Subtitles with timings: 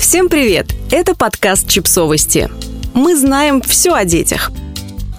[0.00, 0.74] Всем привет!
[0.90, 2.48] Это подкаст «Чипсовости».
[2.94, 4.50] Мы знаем все о детях.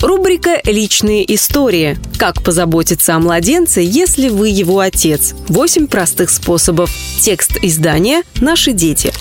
[0.02, 2.00] Рубрика «Личные истории».
[2.18, 5.36] Как позаботиться о младенце, если вы его отец?
[5.48, 6.92] Восемь простых способов.
[7.22, 9.14] Текст издания «Наши дети».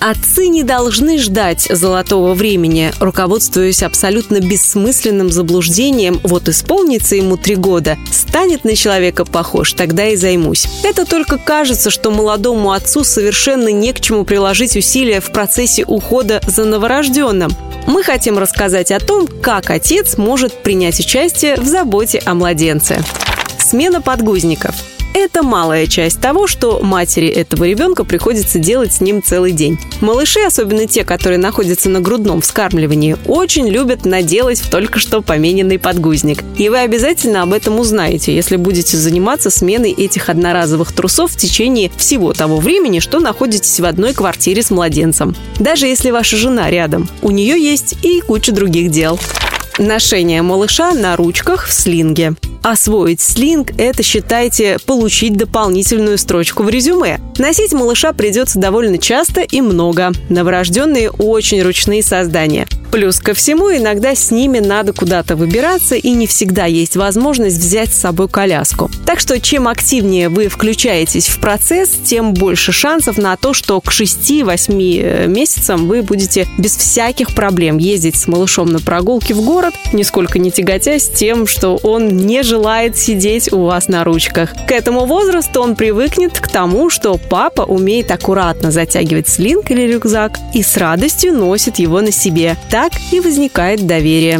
[0.00, 7.98] Отцы не должны ждать золотого времени, руководствуясь абсолютно бессмысленным заблуждением «вот исполнится ему три года,
[8.12, 10.68] станет на человека похож, тогда и займусь».
[10.84, 16.40] Это только кажется, что молодому отцу совершенно не к чему приложить усилия в процессе ухода
[16.46, 17.50] за новорожденным.
[17.88, 23.02] Мы хотим рассказать о том, как отец может принять участие в заботе о младенце.
[23.58, 24.76] Смена подгузников–
[25.18, 29.78] это малая часть того, что матери этого ребенка приходится делать с ним целый день.
[30.00, 35.78] Малыши, особенно те, которые находятся на грудном вскармливании, очень любят наделать в только что помененный
[35.78, 36.42] подгузник.
[36.56, 41.90] И вы обязательно об этом узнаете, если будете заниматься сменой этих одноразовых трусов в течение
[41.96, 45.34] всего того времени, что находитесь в одной квартире с младенцем.
[45.58, 49.18] Даже если ваша жена рядом, у нее есть и куча других дел.
[49.78, 52.34] Ношение малыша на ручках в слинге.
[52.64, 57.20] Освоить слинг– это, считайте, получить дополнительную строчку в резюме.
[57.38, 60.10] Носить малыша придется довольно часто и много.
[60.28, 62.66] Новорожденные очень ручные создания.
[62.90, 67.92] Плюс ко всему, иногда с ними надо куда-то выбираться, и не всегда есть возможность взять
[67.92, 68.90] с собой коляску.
[69.04, 73.90] Так что чем активнее вы включаетесь в процесс, тем больше шансов на то, что к
[73.90, 79.74] 6-8 э, месяцам вы будете без всяких проблем ездить с малышом на прогулки в город,
[79.92, 84.54] нисколько не тяготясь тем, что он не желает сидеть у вас на ручках.
[84.66, 90.38] К этому возрасту он привыкнет к тому, что папа умеет аккуратно затягивать слинг или рюкзак
[90.54, 92.56] и с радостью носит его на себе.
[92.80, 94.38] Так и возникает доверие.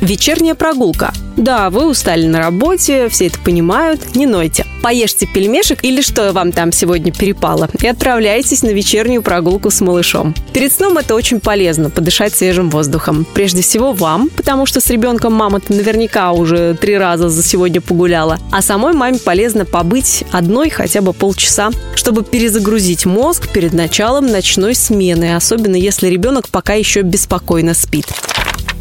[0.00, 1.12] Вечерняя прогулка.
[1.36, 4.64] Да, вы устали на работе, все это понимают, не нойте.
[4.80, 10.34] Поешьте пельмешек или что вам там сегодня перепало и отправляйтесь на вечернюю прогулку с малышом.
[10.52, 13.26] Перед сном это очень полезно, подышать свежим воздухом.
[13.34, 18.38] Прежде всего вам, потому что с ребенком мама-то наверняка уже три раза за сегодня погуляла.
[18.52, 24.76] А самой маме полезно побыть одной хотя бы полчаса, чтобы перезагрузить мозг перед началом ночной
[24.76, 28.06] смены, особенно если ребенок пока еще беспокойно спит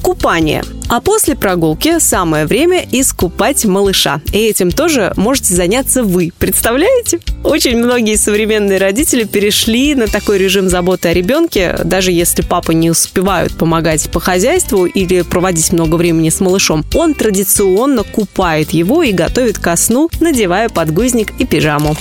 [0.07, 0.63] купание.
[0.88, 4.22] А после прогулки самое время искупать малыша.
[4.31, 6.31] И этим тоже можете заняться вы.
[6.40, 7.19] Представляете?
[7.44, 12.90] Очень многие современные родители перешли на такой режим заботы о ребенке, даже если папа не
[12.90, 16.85] успевают помогать по хозяйству или проводить много времени с малышом.
[16.94, 21.97] Он традиционно купает его и готовит ко сну, надевая подгузник и пижаму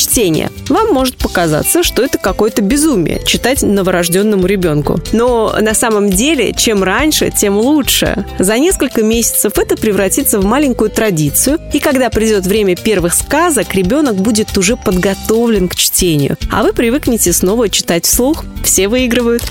[0.00, 0.50] чтение.
[0.68, 5.00] Вам может показаться, что это какое-то безумие читать новорожденному ребенку.
[5.12, 8.24] Но на самом деле, чем раньше, тем лучше.
[8.38, 14.16] За несколько месяцев это превратится в маленькую традицию, и когда придет время первых сказок, ребенок
[14.16, 18.44] будет уже подготовлен к чтению, а вы привыкнете снова читать вслух.
[18.64, 19.42] Все выигрывают.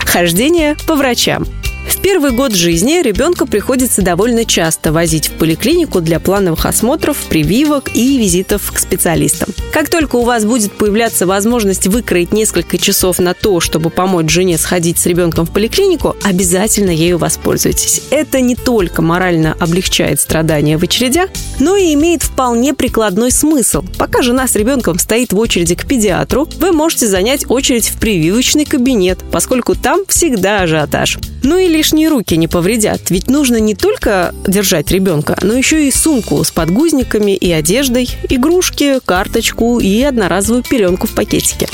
[0.00, 1.46] Хождение по врачам.
[1.88, 7.90] В первый год жизни ребенка приходится довольно часто возить в поликлинику для плановых осмотров, прививок
[7.94, 9.48] и визитов к специалистам.
[9.72, 14.58] Как только у вас будет появляться возможность выкроить несколько часов на то, чтобы помочь жене
[14.58, 18.02] сходить с ребенком в поликлинику, обязательно ею воспользуйтесь.
[18.10, 23.84] Это не только морально облегчает страдания в очередях, но и имеет вполне прикладной смысл.
[23.98, 28.64] Пока жена с ребенком стоит в очереди к педиатру, вы можете занять очередь в прививочный
[28.64, 31.18] кабинет, поскольку там всегда ажиотаж.
[31.42, 35.90] Ну и лишние руки не повредят, ведь нужно не только держать ребенка, но еще и
[35.90, 41.68] сумку с подгузниками и одеждой, игрушки, карточку и одноразовую пеленку в пакетике.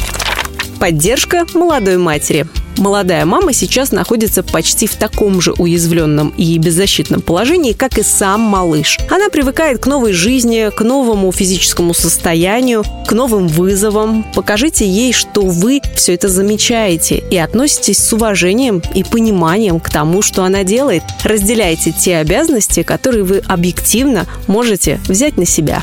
[0.85, 2.47] Поддержка молодой матери.
[2.77, 8.43] Молодая мама сейчас находится почти в таком же уязвленном и беззащитном положении, как и сам
[8.43, 8.99] малыш.
[9.11, 14.27] Она привыкает к новой жизни, к новому физическому состоянию, к новым вызовам.
[14.35, 20.21] Покажите ей, что вы все это замечаете и относитесь с уважением и пониманием к тому,
[20.21, 21.03] что она делает.
[21.23, 25.83] Разделяйте те обязанности, которые вы объективно можете взять на себя.